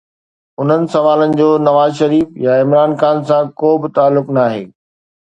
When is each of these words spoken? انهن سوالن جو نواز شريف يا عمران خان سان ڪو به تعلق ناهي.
انهن 0.61 0.83
سوالن 0.93 1.31
جو 1.41 1.49
نواز 1.67 1.91
شريف 2.01 2.27
يا 2.47 2.51
عمران 2.65 2.91
خان 3.01 3.17
سان 3.29 3.43
ڪو 3.59 3.69
به 3.81 3.87
تعلق 3.97 4.27
ناهي. 4.37 4.63